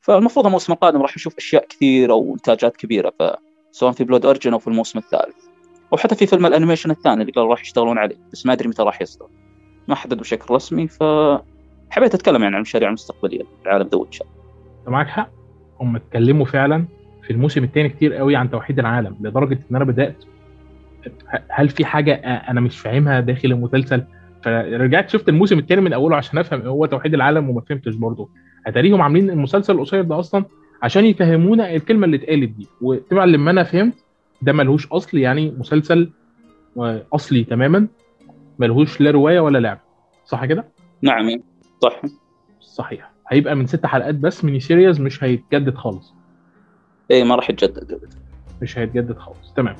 [0.00, 3.12] فالمفروض الموسم القادم راح نشوف أشياء كثيرة وإنتاجات كبيرة
[3.76, 5.36] سواء في Blood Origin أو في الموسم الثالث.
[5.92, 8.68] أو حتى في فيلم ال animation الثاني اللي قالوا راح يشتغلون عليه بس ما أدري
[8.68, 9.26] متى راح يصدر.
[9.88, 11.02] ما حدد بشكل رسمي ف
[11.90, 14.24] حبيت أتكلم يعني عن المشاريع المستقبلية لعالم ذا ويتشر
[14.86, 15.30] معك حق.
[15.80, 16.84] هم اتكلموا فعلا
[17.22, 20.24] في الموسم الثاني كتير قوي عن توحيد العالم لدرجة إن أنا بدأت
[21.48, 24.04] هل في حاجة أنا مش فاهمها داخل المسلسل؟
[24.44, 28.28] فرجعت شفت الموسم الثاني من أوله عشان أفهم هو توحيد العالم وما فهمتش برضه.
[28.66, 30.44] اتاريهم عاملين المسلسل القصير ده أصلا
[30.82, 32.66] عشان يفهمونا الكلمة اللي اتقالت دي.
[32.80, 33.94] وطبعا لما أنا فهمت
[34.42, 36.10] ده ملهوش أصل يعني مسلسل
[37.12, 37.86] أصلي تماما.
[38.58, 39.80] ملهوش لا رواية ولا لعبة.
[40.24, 40.64] صح كده؟
[41.02, 41.40] نعم
[41.82, 42.02] صح.
[42.60, 43.10] صحيح.
[43.28, 46.14] هيبقى من ست حلقات بس mini series مش هيتجدد خالص.
[47.10, 48.14] إيه ما راح يتجدد.
[48.62, 49.52] مش هيتجدد خالص.
[49.56, 49.76] تمام.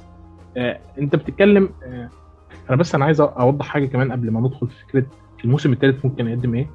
[0.56, 2.10] آه أنت بتتكلم آه
[2.68, 5.06] أنا بس أنا عايز أوضح حاجة كمان قبل ما ندخل في فكرة
[5.44, 6.70] الموسم الثالث ممكن يقدم إيه.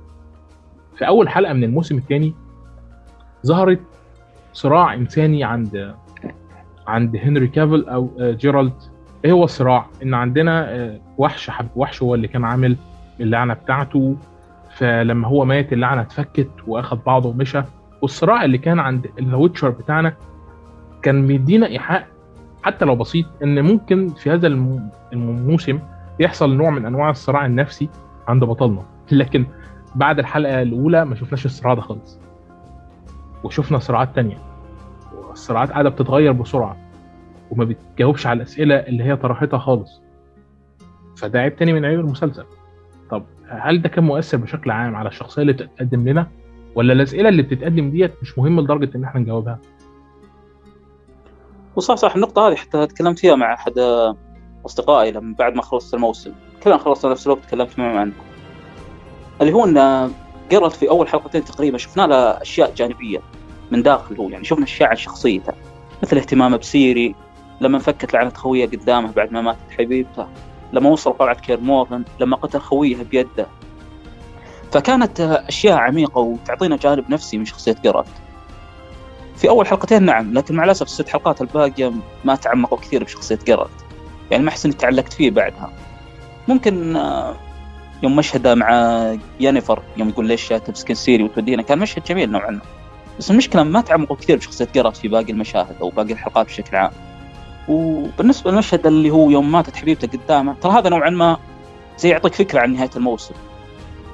[0.97, 2.33] في أول حلقة من الموسم الثاني
[3.45, 3.79] ظهرت
[4.53, 5.95] صراع انساني عند
[6.87, 8.73] عند هنري كافيل أو جيرالت.
[9.25, 12.77] إيه هو الصراع؟ إن عندنا وحش حب وحش هو اللي كان عامل
[13.19, 14.15] اللعنة بتاعته.
[14.77, 17.61] فلما هو مات اللعنة اتفكت واخد بعضه ومشى.
[18.01, 20.13] والصراع اللي كان عند The Witcher بتاعنا
[21.01, 22.07] كان مدينا إيحاء
[22.63, 24.47] حتى لو بسيط إن ممكن في هذا
[25.13, 25.79] الموسم
[26.19, 27.89] يحصل نوع من أنواع الصراع النفسي
[28.27, 28.83] عند بطلنا.
[29.11, 29.45] لكن
[29.95, 32.19] بعد الحلقة الأولى ما شفناش الصراع ده خالص.
[33.43, 34.37] وشفنا صراعات تانية.
[35.27, 36.77] والصراعات قاعدة بتتغير بسرعة
[37.51, 40.01] وما بتجاوبش على الأسئلة اللي هي طرحتها خالص.
[41.17, 42.45] فده عيب تاني من عيوب المسلسل.
[43.09, 46.27] طب هل ده كان مؤثر بشكل عام على الشخصية اللي بتتقدم لنا؟
[46.75, 49.59] ولا الأسئلة اللي بتتقدم ديت مش مهمة لدرجة إن إحنا نجاوبها؟
[51.75, 52.15] وصح صح.
[52.15, 53.73] النقطة هذه حتى تكلمت فيها مع أحد
[54.65, 56.31] أصدقائي لما بعد ما خلصت الموسم.
[56.63, 58.11] كلنا خلصنا نفس الوقت تكلمت معه عنه.
[59.41, 60.11] اللي هو أن
[60.51, 63.19] جيرالت في أول حلقتين تقريبا شفنا له أشياء جانبية
[63.71, 65.53] من داخل هو يعني شفنا أشياء عن شخصيته
[66.03, 67.15] مثل اهتمامه بسيري
[67.61, 70.27] لما فكت لعنة خويه قدامه بعد ما ماتت حبيبته
[70.73, 73.47] لما وصل قلعة كير مورين لما قتل خويه بيده.
[74.71, 78.07] فكانت أشياء عميقة وتعطينا جانب نفسي من شخصية جيرالت
[79.35, 81.91] في أول حلقتين نعم لكن مع الأسف الست حلقات الباقية
[82.25, 83.85] ما تعمقوا كثير بشخصية جيرالت
[84.31, 85.73] يعني ما أحس إني تعلقت فيه بعدها.
[86.47, 86.97] ممكن
[88.03, 88.69] يوم مشهدة مع
[89.39, 92.61] يانيفر يوم يقول ليش تمسكين سيري وتودينا كان مشهد جميل نوعا ما.
[93.19, 96.91] بس المشكلة ما تعمقوا كثير بشخصية جرالت في باقي المشاهد أو باقي الحلقات بشكل عام.
[97.69, 101.37] وبالنسبة للمشهد اللي هو يوم ماتت حبيبته قدامه ترى هذا نوعا ما
[101.97, 103.33] زي يعطيك فكرة عن نهاية الموسم.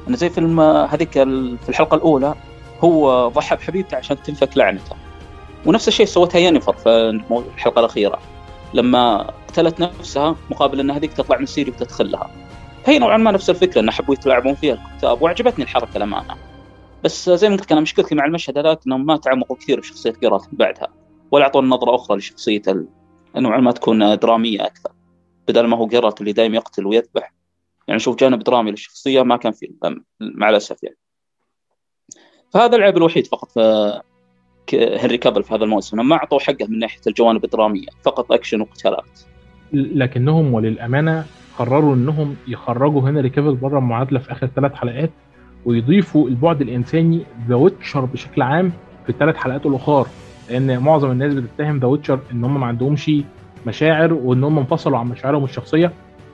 [0.07, 2.35] إنه زي فيلم هذيك في الحلقة الأولى
[2.83, 4.95] هو ضحى بحبيبته عشان تنفك لعنته.
[5.65, 7.21] ونفس الشيء سوتها ينفر في
[7.55, 8.19] الحلقة الأخيرة.
[8.73, 12.29] لما قتلت نفسها مقابل أن هذيك تطلع من سيري وتدخل لها
[12.87, 16.35] هي نوعا ما نفس الفكرة أن حبوا يتلاعبون فيها الكتاب وعجبتني الحركة الأمانة
[17.03, 20.49] بس زي ما قلت أنا مشكلتي مع المشهد هذاك أنهم ما تعمقوا كثير بشخصية جيرالت
[20.51, 20.87] بعدها
[21.31, 22.85] ولا أعطونا نظرة أخرى لشخصيته
[23.35, 24.91] نوعا ما تكون درامية أكثر
[25.47, 27.33] بدل ما هو جيرالت اللي دائما يقتل ويذبح.
[27.87, 29.67] يعني نشوف جانب درامي للشخصية ما كان فيه
[30.19, 30.97] مع الأسف يعني.
[32.53, 34.01] فهذا العيب الوحيد فقط في
[34.73, 36.07] هنري كافيل في هذا الموسم.
[36.07, 39.19] ما اعطوا حقه من ناحية الجوانب الدرامية فقط أكشن وقتالات.
[39.73, 41.25] لكنهم وللأمانة
[41.57, 45.09] قرروا إنهم يخرجوا هنري كافيل بره المعادلة في آخر ثلاث حلقات
[45.65, 48.71] ويضيفوا البعد الإنساني The Witcher بشكل عام
[49.03, 50.07] في الثلاث حلقات الأخر
[50.49, 53.11] لأن معظم الناس بتتهم The Witcher إن هم ما عندهمش
[53.67, 55.91] مشاعر وإن هم انفصلوا عن مشاعرهم الشخصية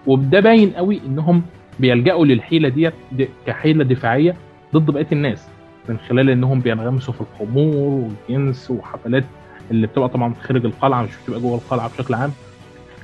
[0.07, 1.41] وده باين قوي إنهم
[1.79, 4.35] بيلجأوا للحيلة ديت دي كحيلة دفاعية
[4.73, 5.47] ضد بقية الناس
[5.89, 9.23] من خلال إنهم بينغمسوا في الخمور والجنس وحفلات
[9.71, 12.31] اللي بتبقى طبعا خارج القلعة مش بتبقى جوه القلعة بشكل عام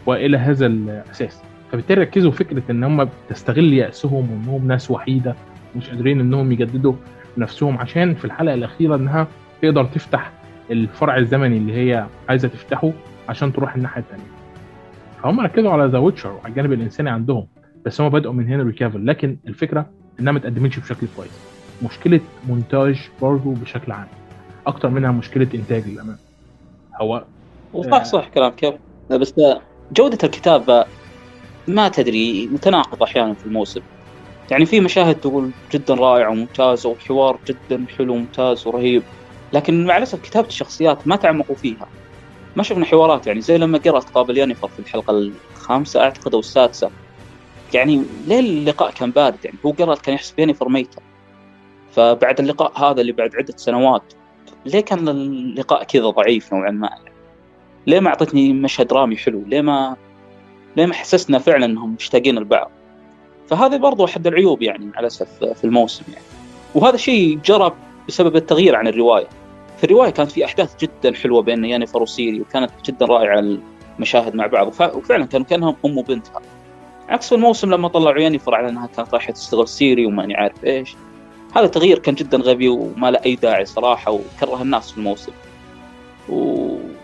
[0.06, 1.42] وإلى هذا الأساس.
[1.72, 5.36] فبالتالي ركزوا فكرة إن هم تستغل يأسهم وانهم ناس وحيدة
[5.76, 6.94] مش قادرين إنهم يجددوا
[7.38, 9.28] نفسهم عشان في الحلقة الأخيرة إنها
[9.62, 10.32] تقدر تفتح
[10.72, 12.92] الفرع الزمني اللي هي عايزة تفتحه
[13.30, 14.24] عشان تروح الناحية الثانية
[15.24, 17.48] فهم ركزوا على ذا ويتشر وعلى الجانب الإنساني عندهم
[17.86, 21.40] بس هم بدأوا من هنري كافل لكن الفكرة إنها ما اتقدمتش بشكل كويس.
[21.84, 24.08] مشكلة مونتاج برضه بشكل عام
[24.68, 26.18] أكتر منها مشكلة إنتاج للأمانة.
[27.02, 27.24] هو
[27.92, 28.80] صح صح كلامك
[29.12, 29.34] بس
[29.92, 30.86] جودة الكتابه
[31.68, 33.82] ما تدري متناقض أحيانا في الموسم.
[34.52, 39.04] يعني في مشاهد تقول جدا رائعه وممتازه وحوار جدا حلو وممتاز ورهيب
[39.54, 41.90] لكن مع الاسف كتابة الشخصيات ما تعمقوا فيها.
[42.56, 46.92] ما شفنا حوارات يعني زي لما قرأت قابل يانيفر في الحلقة الخامسة أعتقد أو السادسة.
[47.74, 51.02] يعني ليه اللقاء كان بارد؟ يعني هو قرأت كان يحسب يانيفر ميتة.
[51.92, 54.14] فبعد اللقاء هذا اللي بعد عدة سنوات
[54.66, 56.90] ليه كان اللقاء كذا ضعيف نوعا ما؟
[57.88, 59.98] ليه ما أعطتني مشهد درامي حلو؟ ليه ما
[60.76, 62.72] ليه ما حسسنا فعلا أنهم مشتاقين البعض
[63.48, 66.26] فهذا برضو أحد العيوب يعني مع الأسف في الموسم يعني.
[66.76, 67.74] وهذا الشيء جرى
[68.08, 69.28] بسبب التغيير عن الرواية.
[69.78, 73.60] في الرواية كانت في أحداث جدا حلوة بين يانيفر وسيري وكانت جدا رائعة
[73.98, 74.68] المشاهد مع بعض.
[74.68, 76.42] وفعلا كانوا كأنهم أم وبنتها.
[77.10, 80.96] عكس في الموسم لما طلعوا ينيفر على أنها كانت رايحة تشتغل سيري وماني عارف إيش.
[81.56, 85.32] هذا التغيير كان جدا غبي وما له أي داعي صراحة وكره الناس في الموسم.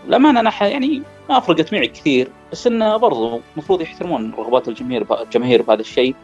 [0.06, 5.62] وللامانه أنا يعني ما فرقت معي كثير بس انه برضو المفروض يحترمون رغبات الجماهير الجماهير
[5.62, 6.14] بهذا الشيء.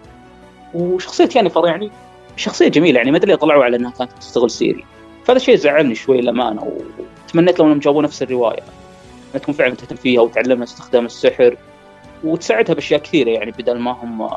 [0.75, 1.91] وشخصية ينيفر يعني
[2.37, 4.85] شخصية جميلة يعني ما أدري طلعوا على إنها كانت تشتغل سيري.
[5.25, 6.73] فهذا الشيء زعلني شوي للأمانة
[7.27, 8.63] وتمنيت لو إنهم جابوا نفس الرواية.
[9.31, 11.57] إنها تكون فعلا تهتم فيها وتعلمها استخدام السحر
[12.25, 14.29] وتساعدها بأشياء كثيرة يعني بدل ما هم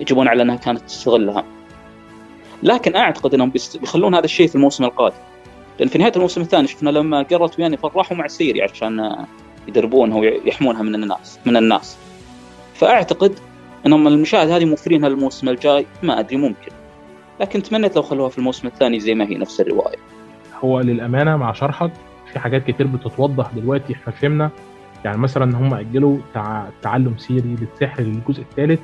[0.00, 1.44] يجيبون على إنها كانت تستغلها.
[2.62, 5.16] لكن أعتقد إنهم بيخلون هذا الشيء في الموسم القادم.
[5.78, 9.16] لأن في نهاية الموسم الثاني شفنا لما قررت وياني فرحوا مع سيري عشان
[9.68, 11.98] يدربونها ويحمونها من الناس من الناس.
[12.74, 13.38] فأعتقد
[13.86, 16.72] إنهم المشاهد هذه موفرينها الموسم الجاي ما أدري ممكن.
[17.40, 19.98] لكن تمنيت لو خلوها في الموسم الثاني زي ما هي نفس الرواية.
[20.64, 21.90] هو للأمانة مع شرحك
[22.32, 24.50] في حاجات كتير بتتوضح دلوقتي إحنا فهمنا.
[25.04, 26.66] يعني مثلا ان هم أجلوا تع...
[26.82, 28.80] تعلم سيري للسحر للجزء الثالث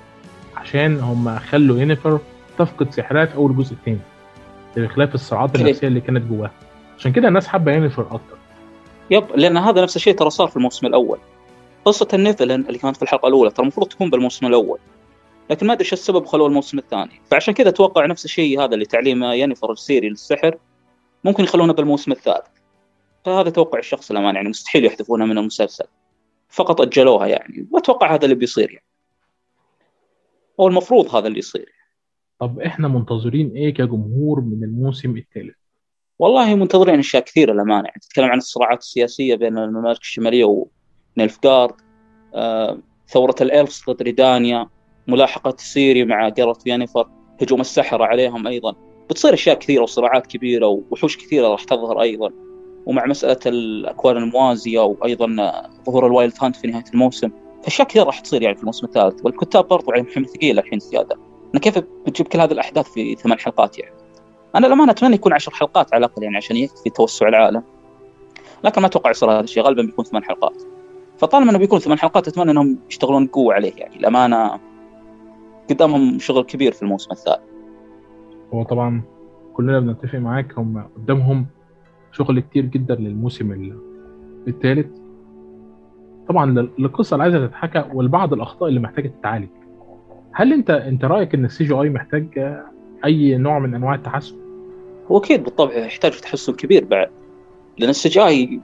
[0.57, 2.18] عشان هم خلوا ينيفر
[2.59, 3.98] تفقد سحرها في أول الجزء الثاني
[4.76, 6.50] بخلاف الصراعات النفسية اللي كانت جواها.
[6.98, 8.38] عشان كده الناس حابة ينيفر أكتر
[9.11, 11.18] yep لأن هذا نفس الشيء ترى صار في الموسم الأول.
[11.85, 14.78] قصة النيفيلين اللي كانت في الحلقة الأولى ترى المفروض تكون بالموسم الأول
[15.50, 17.20] لكن ما أدري إيش السبب خلوه الموسم الثاني.
[17.30, 20.59] فعشان كذا أتوقع نفس الشيء هذا اللي تعليم ينيفر لسيري للسحر
[21.24, 22.46] ممكن يخلونه بالموسم الثالث.
[23.24, 25.85] فهذا توقع الشخص الأمان يعني مستحيل يحذفونها من المسلسل.
[26.48, 28.87] فقط أجلوها يعني وأتوقع هذا اللي بيصير يعني.
[30.61, 31.72] هو المفروض هذا اللي يصير.
[32.38, 35.63] طب إحنا منتظرين إيه كجمهور من الموسم الثالث؟
[36.18, 37.85] والله منتظرين أشياء كثيرة للأمانة.
[37.85, 40.66] يعني تتكلم عن الصراعات السياسية بين الممالك الشمالية
[41.16, 41.74] ونيلفغارد
[42.35, 44.68] آه، ثورة الالفس ضد ريدانيا
[45.09, 47.09] ملاحقة سيري مع جارث يانيفر
[47.42, 48.74] هجوم السحره عليهم أيضا.
[49.11, 52.31] بتصير أشياء كثيرة وصراعات كبيرة ووحوش كثيرة راح تظهر أيضا.
[52.87, 55.27] ومع مسألة الأكوان الموازية وأيضا
[55.87, 57.31] ظهور الوايلد هانت في نهاية الموسم
[57.66, 59.24] اشياء كثيرة راح تصير يعني في الموسم الثالث.
[59.24, 61.16] والكتاب برضو عليهم حمل ثقيل الحين زيادة.
[61.55, 64.04] أنا كيف بتجيب كل هذه الأحداث في ثمان حلقات يعني؟
[64.57, 67.62] أنا لما أتمنى يكون عشر حلقات على الأقل يعني عشان يكفي توسع العالم.
[68.64, 70.62] لكن ما أتوقع يصير هذا الشيء غالبا بيكون ثمان حلقات.
[71.19, 73.97] فطالما إنه بيكون ثمان حلقات أتمنى إنهم يشتغلون بقوه عليه يعني.
[73.97, 74.61] الأمانة
[75.71, 77.40] قدامهم شغل كبير في الموسم الثالث
[78.55, 79.03] هو طبعا
[79.55, 81.47] كلنا بنتفق معاك هم قدامهم
[82.12, 83.77] شغل كتير جدا للموسم
[84.49, 84.87] الثالث.
[86.29, 89.49] طبعا القصة اللي عايزة تتحكى والبعض الأخطاء اللي محتاجة تتعالج.
[90.33, 92.59] هل انت أنت رأيك إن ال CGI محتاج
[93.05, 94.43] أي نوع من أنواع التحسن؟
[95.11, 97.11] هو أكيد بالطبع يحتاج تحسن كبير بعد
[97.79, 98.61] لأن ال CGI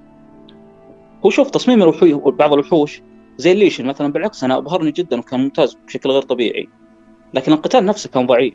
[1.26, 3.03] هو شوف تصميم الوحوش بعض الوحوش
[3.37, 6.68] زي الليشن مثلا بالعكس أنا أبهرني جدا وكان ممتاز بشكل غير طبيعي
[7.35, 8.55] لكن القتال نفسه كان ضعيف.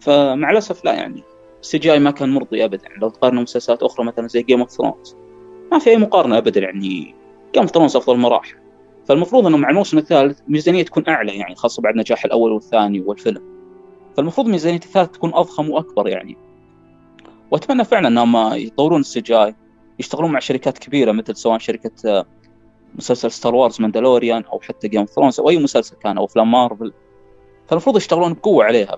[0.00, 1.22] فمع الأسف لا يعني
[1.60, 2.88] ال CGI ما كان مرضي ابدا.
[2.96, 5.16] لو تقارنه مسلسلات أخرى مثلا زي Game of Thrones
[5.72, 7.14] ما في أي مقارنة ابدا يعني.
[7.54, 8.56] Game of Thrones أفضل مراحل.
[9.06, 13.42] فالمفروض إنه مع الموسم الثالث ميزانية تكون أعلى يعني خاصة بعد نجاح الأول والثاني والفيلم.
[14.16, 16.36] فالمفروض ميزانية الثالث تكون أضخم وأكبر يعني.
[17.50, 19.54] وأتمنى فعلا إنهم يطورون ال CGI
[19.98, 22.26] يشتغلون مع شركات كبيرة مثل سواء شركة آه،
[22.94, 26.92] مسلسل Star Wars Mandalorian أو حتى Game Thrones أو أي مسلسل كان أو أفلام مارفل
[27.66, 28.96] فالمفروض يشتغلون بقوة عليها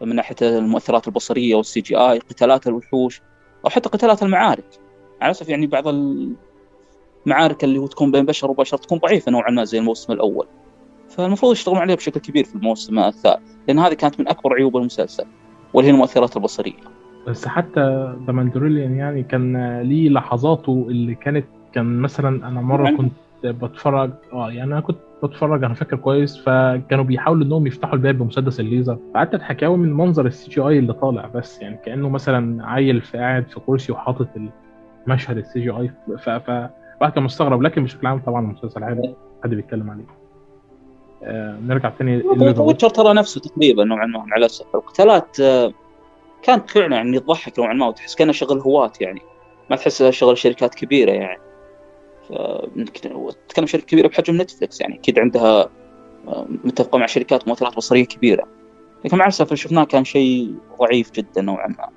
[0.00, 3.22] من ناحية المؤثرات البصرية وال CGI قتالات الوحوش
[3.64, 4.80] أو حتى قتالات المعارك.
[5.20, 5.88] على الأسف يعني بعض
[7.26, 10.46] المعارك اللي هو تكون بين بشر وبشر تكون ضعيفة نوعا ما زي الموسم الأول.
[11.08, 15.26] فالمفروض يشتغلون عليها بشكل كبير في الموسم الثالث لأن هذه كانت من أكبر عيوب المسلسل
[15.74, 17.05] واللي هي المؤثرات البصرية.
[17.26, 23.12] بس حتى The Mandalorian يعني كان ليه لحظاته اللي كانت كان مثلا أنا مرة كنت
[23.44, 28.60] بتفرج آه يعني أنا كنت بتفرج أنا فاكر كويس فكانوا بيحاولوا إنهم يفتحوا الباب بمسدس
[28.60, 28.98] الليزر.
[29.14, 33.18] فقعدت أضحك قوي من منظر ال CGI اللي طالع بس يعني كأنه مثلا عيل في
[33.18, 34.28] قاعد في كرسي وحاطط
[35.06, 36.50] مشهد ال CGI ف ف
[37.14, 40.04] كان مستغرب لكن بشكل عام طبعا المسلسل عادي حد بيتكلم عليه.
[41.24, 42.22] آه نرجع تاني
[42.58, 45.72] Witcher ترى نفسه تقريبا نوعا ما على الاسف القتالات آه
[46.42, 49.20] كانت فعلا يعني تضحك نوعا ما وتحس كانها شغل هواة يعني.
[49.70, 51.40] ما تحس شغل شركات كبيرة يعني.
[53.48, 54.94] تتكلم شركة كبيرة بحجم نتفلكس يعني.
[54.94, 55.68] أكيد عندها
[56.28, 58.44] آه، متفقة مع شركات مؤثرات بصرية كبيرة.
[59.04, 61.88] لكن مع الاسف اللي شفناه كان شيء ضعيف جدا نوعا ما.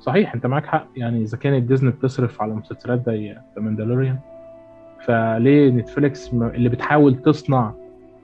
[0.00, 0.86] صحيح أنت معك حق.
[0.96, 4.18] يعني إذا كانت ديزني بتصرف على مسلسلات زي The Mandalorian
[5.06, 7.74] فليه نتفليكس اللي بتحاول تصنع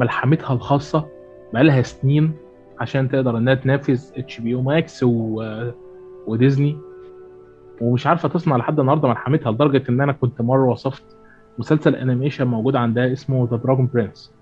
[0.00, 1.08] ملحمتها الخاصة
[1.52, 2.32] بقالها سنين
[2.80, 5.04] عشان تقدر انها تنافس HBO Max.
[6.26, 6.76] وديزني.
[7.80, 11.04] ومش عارفة تصنع لحد النهارده ملحمتها لدرجة إن أنا كنت مرة وصفت
[11.58, 14.32] مسلسل animation موجود عندها اسمه The Dragon Prince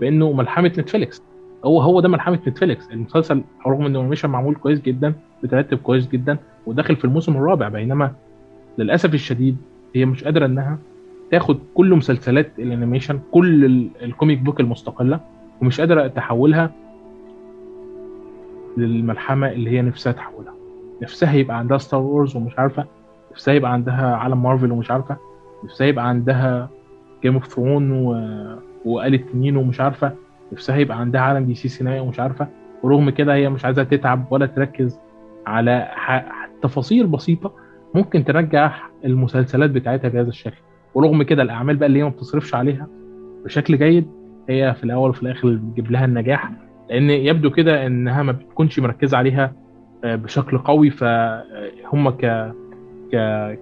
[0.00, 1.22] بإنه ملحمة نتفليكس
[1.64, 6.38] هو هو ده ملحمة نتفليكس المسلسل رغم إنه animation معمول كويس جدا بترتب كويس جدا
[6.66, 7.68] وداخل في الموسم الرابع.
[7.68, 8.12] بينما
[8.78, 9.56] للأسف الشديد
[9.94, 10.78] هي مش قادرة إنها
[11.30, 13.64] تاخد كل مسلسلات ال animation كل
[14.02, 15.20] ال comic book المستقلة.
[15.62, 16.70] ومش قادره تحولها
[18.76, 20.54] للملحمة اللي هي نفسها تحولها.
[21.02, 22.84] نفسها يبقى عندها Star Wars ومش عارفة.
[23.32, 25.16] نفسها يبقى عندها عالم مارفل ومش عارفة.
[25.64, 26.68] نفسها يبقى عندها
[27.22, 28.10] Game of Thrones و...
[28.84, 30.12] وآلة تنين ومش عارفة.
[30.52, 32.48] نفسها يبقى عندها عالم دي سي سينمائي ومش عارفة.
[32.82, 34.98] ورغم كده هي مش عايزة تتعب ولا تركز
[35.46, 36.26] على ح...
[36.62, 37.52] تفاصيل بسيطة
[37.94, 40.58] ممكن تنجح المسلسلات بتاعتها بهذا الشكل.
[40.94, 42.86] ورغم كده الأعمال بقى اللي هي ما بتصرفش عليها
[43.44, 44.08] بشكل جيد
[44.50, 46.50] هي في الأول وفي الآخر بتجيب لها النجاح
[46.90, 49.52] لأن يبدو كده إنها ما بتكونش مركزة عليها
[50.04, 50.90] آه، بشكل قوي.
[50.90, 52.52] فهم ك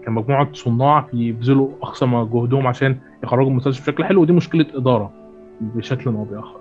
[0.04, 4.22] كمجموعة صناع بيبذلوا أقصى ما جهدهم عشان يخرجوا المسلسل بشكل حلو.
[4.22, 5.12] ودي مشكلة إدارة
[5.60, 6.60] بشكل أو بآخر.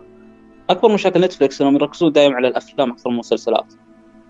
[0.69, 3.73] أكبر مشاكل نتفلكس إنهم يركزون دائما على الأفلام أكثر من المسلسلات.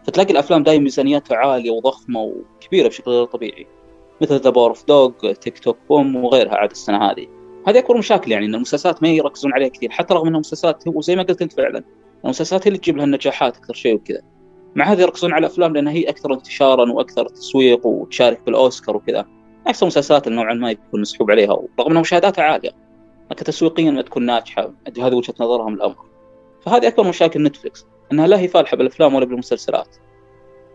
[0.03, 3.67] فتلاقي الأفلام دائما ميزانيتها عالية وضخمة وكبيرة بشكل غير طبيعي.
[4.21, 5.77] مثل The Power of the Dog tick, tick...
[5.89, 7.27] BOOM وغيرها عاد السنة هذه.
[7.67, 11.15] هذه اكبر مشاكل يعني إن المسلسلات ما يركزون عليها كثير حتى رغم انها مسلسلات وزي
[11.15, 11.83] ما قلت أنت فعلا
[12.25, 14.21] المسلسلات هي اللي تجيب لها النجاحات أكثر شيء وكذا.
[14.75, 19.25] مع هذا يركزون على الأفلام لأنها هي أكثر انتشارا وأكثر تسويق وتشارك بالأوسكار وكذا.
[19.67, 22.71] عكس المسلسلات نوعا ما يكون مسحوب عليها رغم ان مشاهداتها عالية
[23.31, 24.73] لكن تسويقيا ما تكون ناجحة.
[24.97, 26.05] هذه وجهة نظرهم الأمر.
[26.61, 29.95] فهذه أكبر مشاكل نتفلكس إنها لا هي فالحة بالأفلام ولا بالمسلسلات.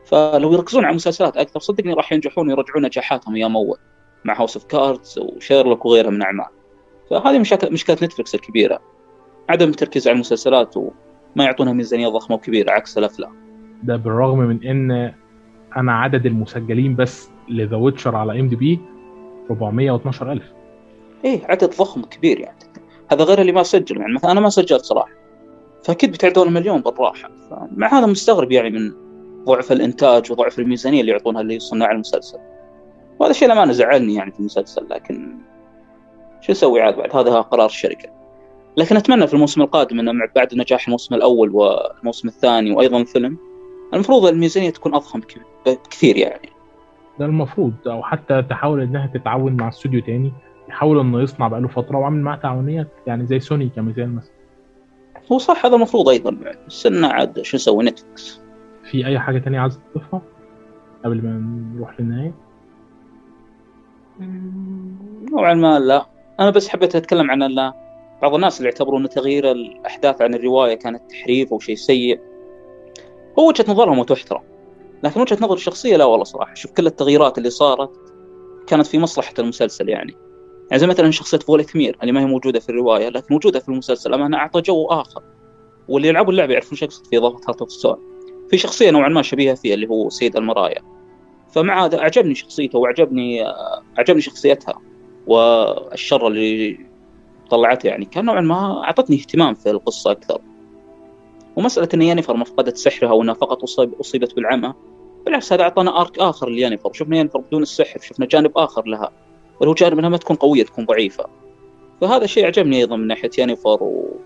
[0.05, 3.79] فلو يركزون على المسلسلات أكثر صدقني راح ينجحون ويرجعون نجاحاتهم أيام أول
[4.25, 6.62] مع House of Cards وشيرلوك وغيرها من أعمال.
[7.11, 8.81] فهذه مشاكل مشكلة نتفلكس الكبيرة.
[9.49, 13.33] عدم التركيز على المسلسلات وما يعطونها ميزانية ضخمة وكبيرة عكس الأفلام.
[13.83, 15.13] ده بالرغم من إن
[15.77, 18.81] أنا عدد المسجلين بس ل The Witcher على IMDb
[19.51, 20.43] 412000
[21.25, 22.59] إيه عدد ضخم كبير يعني.
[23.13, 24.15] هذا غير اللي ما سجل يعني.
[24.15, 25.13] مثلا أنا ما سجلت صراحة.
[25.85, 27.31] فأكيد بتعدون مليون بالراحة.
[27.51, 28.93] فمع هذا مستغرب يعني من
[29.45, 32.39] ضعف الإنتاج وضعف الميزانية اللي يعطونها لصناع المسلسل.
[33.19, 35.39] وهذا الشيء لما زعلني يعني في المسلسل لكن
[36.43, 38.09] شو أسوي عاد بعد؟ هذا قرار الشركة.
[38.77, 43.39] لكن أتمنى في الموسم القادم إنه بعد نجاح الموسم الأول والموسم الثاني وأيضا الفيلم
[43.95, 45.21] المفروض الميزانية تكون أضخم
[45.67, 46.49] بكثير يعني.
[47.19, 50.33] ده المفروض أو حتى تحاول إنها تتعاون مع استوديو تاني
[50.69, 54.33] يحاول إنه يصنع بقاله فترة وعامل معاه تعاونيات يعني زي سوني كمثال مثلا.
[55.33, 58.41] هو صح هذا المفروض أيضا بس إنه عاد شو نسوي؟ نتفلكس
[58.91, 60.23] في أي حاجة تانية عايز تضيفها؟
[61.05, 61.31] قبل ما
[61.77, 62.35] نروح للنهاية؟
[65.31, 66.07] نوعا ما لا.
[66.41, 67.73] أنا بس حبيت أتكلم عن لا
[68.23, 72.21] بعض الناس اللي يعتبرون تغيير الأحداث عن الرواية كانت تحريف أو شيء سيء.
[73.39, 74.43] هو وجهة نظرهم وتحترم
[75.03, 76.55] لكن وجهة نظر الشخصية لا والله صراحة.
[76.55, 77.91] شوف كل التغييرات اللي صارت
[78.67, 80.17] كانت في مصلحة المسلسل يعني.
[80.71, 83.69] يعني زي مثلا شخصية فوليث مير اللي ما هي موجودة في الرواية لكن موجودة في
[83.69, 84.15] المسلسل.
[84.15, 85.23] امانه أعطى جو آخر.
[85.89, 87.97] واللي يلعبوا اللعبه يعرفون شو في اضافه Hearts of Stone
[88.51, 90.83] في شخصية نوعا ما شبيهة فيه اللي هو سيد المرايا.
[91.51, 93.43] فمع هذا أعجبني شخصيته وأعجبني
[93.99, 94.92] أعجبني شخصيتها.
[95.27, 96.81] والشر اللي
[97.51, 100.41] طلعته يعني كان نوعا ما أعطتني اهتمام في القصة أكثر.
[101.57, 103.63] ومسألة إن يانيفر ما فقدت سحرها وانها فقط
[104.01, 104.75] أصيبت بالعمى
[105.25, 109.11] بالعكس هذا أعطانا ارك آخر ليانيفر شفنا يانيفر بدون السحر شفنا جانب آخر لها
[109.61, 111.27] ولو جانب إنها ما تكون قوية تكون ضعيفة.
[112.01, 114.17] فهذا الشيء عجبني أيضا من ناحية يانيفر و...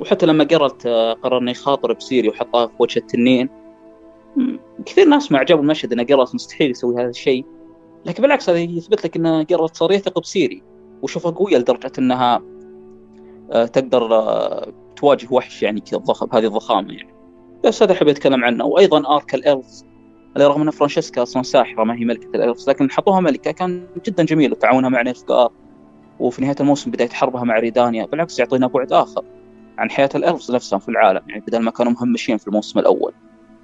[0.00, 0.86] وحتى لما قررت
[1.22, 3.48] قرر إنه يخاطر بسيري وحطها في وجه التنين.
[4.86, 7.44] كثير ناس ما عجبوا المشهد إنه قررت مستحيل يسوي هذا الشيء.
[8.06, 10.62] لكن بالعكس هذا يثبت لك انه قررت صار يثق بسيري
[11.02, 12.42] وشوفها قوية لدرجة إنها
[13.52, 17.14] آه، تقدر آه، تواجه وحش يعني كذا ضخم هذه الضخامة يعني.
[17.64, 18.64] بس هذا حبيت أتكلم عنه.
[18.64, 19.84] وأيضا ارك الالفز
[20.36, 24.24] اللي رغم إن فرانشيسكا أصلا ساحرة ما هي ملكة الإلفز لكن حطوها ملكة كان جدا
[24.24, 25.52] جميل وتعاونها مع نيلفغار
[26.20, 29.24] وفي نهاية الموسم بداية حربها مع ريدانيا بالعكس يعطينا بعد آخر
[29.78, 33.12] عن حياة الإلفز نفسهم في العالم يعني بدل ما كانوا مهمشين في الموسم الأول.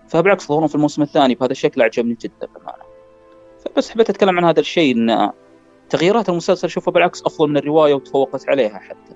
[0.09, 2.47] فبالعكس ظهورهم في الموسم الثاني بهذا الشكل أعجبني جدا.
[2.55, 2.78] بامانه
[3.65, 5.31] فبس حبيت أتكلم عن هذا الشيء إن
[5.91, 9.15] تغييرات المسلسل اشوفها بالعكس أفضل من الرواية وتفوقت عليها حتى.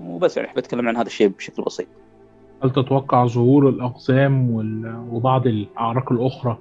[0.00, 1.86] وبس يعني حبيت أتكلم عن هذا الشيء بشكل بسيط.
[2.64, 4.50] هل تتوقع ظهور الاقزام
[5.12, 6.58] وبعض الأعراق الأخرى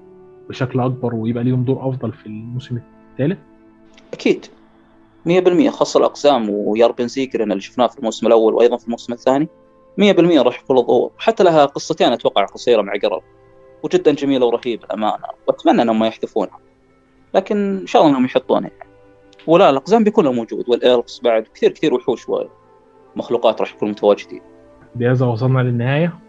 [0.49, 2.79] بشكل أكبر ويبقى ليهم دور أفضل في الموسم
[3.11, 3.39] الثالث؟
[4.13, 4.45] أكيد.
[5.25, 9.47] 100% خاصة الأقزام وياربن زيكرن اللي شفناه في الموسم الأول وأيضا في الموسم الثاني
[9.97, 10.01] 100%
[10.41, 13.21] راح يكون له ظهور وحتى لها قصتين أتوقع قصيرة مع قرر.
[13.83, 15.25] وجدا جميلة ورهيبة الأمانة.
[15.47, 16.59] وأتمنى أنهم ما يحذفونها
[17.33, 18.89] لكن إن شاء الله أنهم يحطونها يعني
[19.47, 20.69] ولا الأقزام بيكون موجود.
[20.69, 22.25] والإلفس بعد كثير كثير وحوش
[23.15, 24.41] ومخلوقات راح يكونوا متواجدين
[24.95, 26.19] بهذا وصلنا للنهاية.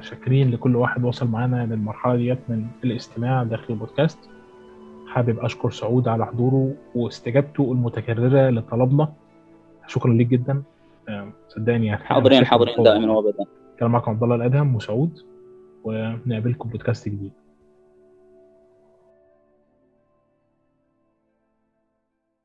[0.00, 4.18] شاكرين لكل واحد وصل معانا للمرحلة ديت من الاستماع داخل البودكاست.
[5.08, 9.12] حابب أشكر سعود على حضوره واستجابته المتكررة لطلبنا.
[9.86, 10.62] شكرا ليك جدا.
[11.48, 13.44] صدقني يعني حاضرين حاضرين دائما وابدا.
[13.78, 15.18] كان معكم عبد الله الأدهم وسعود.
[15.84, 17.32] ونقابلكم بودكاست جديد.